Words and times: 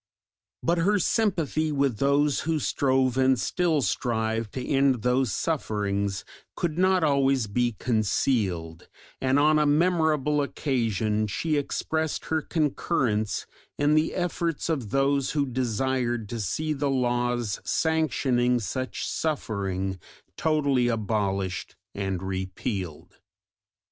But 0.63 0.79
her 0.79 0.97
sympathy 0.97 1.71
with 1.71 1.99
those 1.99 2.39
who 2.39 2.57
strove 2.57 3.17
and 3.19 3.39
still 3.39 3.83
strive 3.83 4.49
to 4.53 4.67
end 4.67 5.03
those 5.03 5.31
sufferings 5.31 6.25
could 6.55 6.75
not 6.75 7.03
always 7.03 7.45
be 7.45 7.73
concealed, 7.73 8.89
and 9.21 9.37
on 9.37 9.59
a 9.59 9.67
memorable 9.67 10.41
occasion 10.41 11.27
she 11.27 11.55
expressed 11.55 12.25
her 12.25 12.41
concurrence 12.41 13.45
in 13.77 13.93
the 13.93 14.15
efforts 14.15 14.69
of 14.69 14.89
those 14.89 15.33
who 15.33 15.45
desired 15.45 16.27
to 16.29 16.39
see 16.39 16.73
the 16.73 16.89
laws 16.89 17.59
sanctioning 17.63 18.59
such 18.59 19.05
suffering 19.07 19.99
totally 20.35 20.87
abolished 20.87 21.75
and 21.93 22.23
repealed. 22.23 23.19